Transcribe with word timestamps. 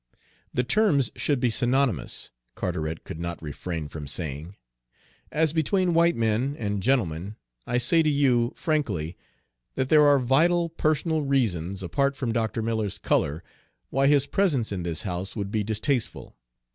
"The 0.51 0.63
terms 0.63 1.11
should 1.15 1.39
be 1.39 1.51
synonymous," 1.51 2.31
Carteret 2.55 3.03
could 3.03 3.19
not 3.19 3.39
refrain 3.39 3.87
from 3.87 4.07
saying. 4.07 4.55
"As 5.31 5.53
between 5.53 5.93
white 5.93 6.15
men, 6.15 6.55
and 6.57 6.81
gentlemen, 6.81 7.35
I 7.67 7.77
say 7.77 8.01
to 8.01 8.09
you, 8.09 8.51
frankly, 8.55 9.15
that 9.75 9.89
there 9.89 10.07
are 10.07 10.17
vital, 10.17 10.69
personal 10.69 11.21
reasons, 11.21 11.83
apart 11.83 12.15
from 12.15 12.33
Dr. 12.33 12.63
Miller's 12.63 12.97
color, 12.97 13.43
why 13.91 14.07
his 14.07 14.25
presence 14.25 14.71
in 14.71 14.81
this 14.81 15.03
house 15.03 15.35
would 15.35 15.51
be 15.51 15.63
distasteful. 15.63 16.35